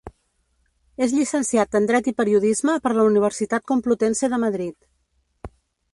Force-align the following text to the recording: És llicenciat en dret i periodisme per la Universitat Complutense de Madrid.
És 1.07 1.13
llicenciat 1.17 1.77
en 1.81 1.85
dret 1.91 2.09
i 2.11 2.15
periodisme 2.21 2.77
per 2.87 2.95
la 3.01 3.07
Universitat 3.13 3.69
Complutense 3.73 4.31
de 4.33 4.41
Madrid. 4.49 4.91